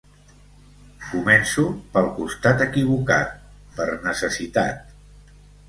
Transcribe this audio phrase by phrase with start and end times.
[1.09, 3.39] Començo pel costat equivocat,
[3.79, 5.33] per necessitat.